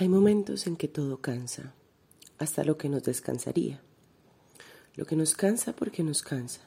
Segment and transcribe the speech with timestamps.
[0.00, 1.74] Hay momentos en que todo cansa,
[2.38, 3.80] hasta lo que nos descansaría.
[4.94, 6.60] Lo que nos cansa porque nos cansa.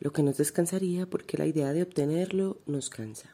[0.00, 3.30] Lo que nos descansaría porque la idea de obtenerlo nos cansa.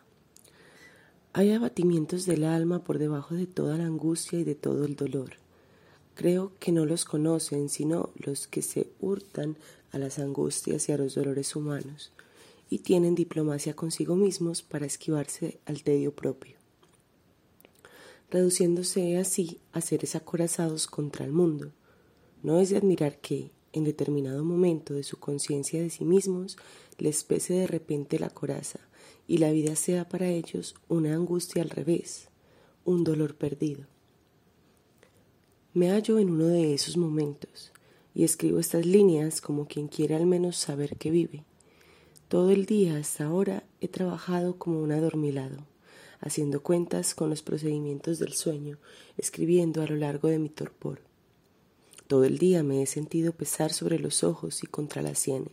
[1.33, 5.31] Hay abatimientos del alma por debajo de toda la angustia y de todo el dolor.
[6.15, 9.57] Creo que no los conocen sino los que se hurtan
[9.91, 12.13] a las angustias y a los dolores humanos
[12.71, 16.64] y tienen diplomacia consigo mismos para esquivarse al tedio propio
[18.31, 21.73] reduciéndose así a seres acorazados contra el mundo.
[22.43, 26.57] No es de admirar que, en determinado momento de su conciencia de sí mismos,
[26.99, 28.81] les pese de repente la coraza
[29.27, 32.29] y la vida sea para ellos una angustia al revés,
[32.85, 33.87] un dolor perdido.
[35.73, 37.73] Me hallo en uno de esos momentos
[38.15, 41.45] y escribo estas líneas como quien quiere al menos saber que vive.
[42.29, 45.74] Todo el día hasta ahora he trabajado como un adormilado
[46.21, 48.79] haciendo cuentas con los procedimientos del sueño,
[49.17, 51.01] escribiendo a lo largo de mi torpor.
[52.07, 55.53] Todo el día me he sentido pesar sobre los ojos y contra las sienes.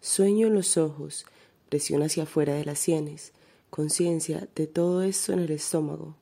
[0.00, 1.24] Sueño en los ojos,
[1.68, 3.32] presión hacia afuera de las sienes,
[3.70, 6.16] conciencia de todo esto en el estómago,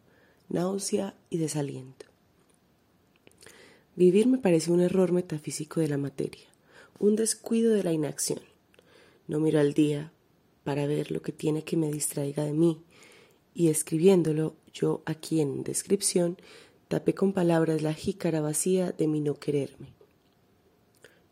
[0.48, 2.06] náusea y desaliento.
[3.97, 6.47] Vivir me parece un error metafísico de la materia,
[6.98, 8.41] un descuido de la inacción.
[9.27, 10.12] No miro al día
[10.62, 12.83] para ver lo que tiene que me distraiga de mí,
[13.54, 16.38] y escribiéndolo yo aquí en descripción
[16.88, 19.92] tapé con palabras la jícara vacía de mi no quererme.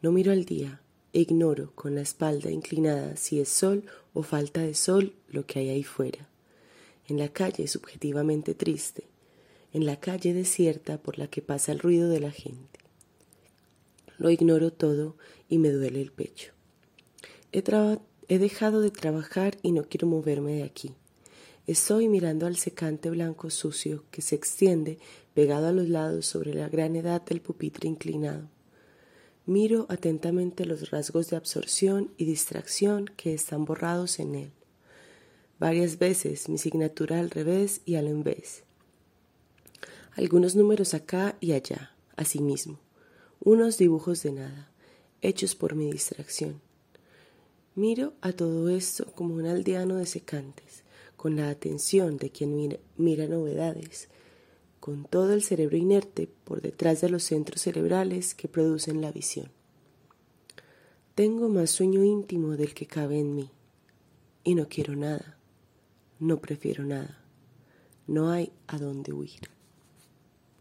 [0.02, 0.80] No miro al día
[1.12, 5.58] e ignoro con la espalda inclinada si es sol o falta de sol lo que
[5.58, 6.28] hay ahí fuera.
[7.08, 9.04] En la calle subjetivamente triste,
[9.72, 12.78] en la calle desierta por la que pasa el ruido de la gente.
[14.18, 15.16] Lo ignoro todo
[15.48, 16.52] y me duele el pecho.
[17.52, 17.62] He,
[18.28, 20.94] he dejado de trabajar y no quiero moverme de aquí.
[21.68, 24.98] Estoy mirando al secante blanco sucio que se extiende
[25.34, 28.48] pegado a los lados sobre la gran edad del pupitre inclinado.
[29.44, 34.52] Miro atentamente los rasgos de absorción y distracción que están borrados en él.
[35.58, 38.62] Varias veces mi signatura al revés y al envés.
[40.12, 42.78] Algunos números acá y allá, asimismo.
[43.40, 44.70] Unos dibujos de nada,
[45.20, 46.62] hechos por mi distracción.
[47.74, 50.87] Miro a todo esto como un aldeano de secantes,
[51.18, 54.08] con la atención de quien mira, novedades,
[54.78, 59.50] con todo el cerebro inerte por detrás de los centros cerebrales que producen la visión.
[61.16, 63.50] Tengo más sueño íntimo del que cabe en mí,
[64.44, 65.36] y no quiero nada,
[66.20, 67.24] no prefiero nada,
[68.06, 69.57] no hay a dónde huir.